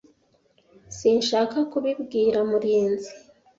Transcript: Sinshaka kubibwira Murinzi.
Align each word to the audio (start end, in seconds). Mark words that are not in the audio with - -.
Sinshaka 0.97 1.57
kubibwira 1.71 2.39
Murinzi. 2.49 3.11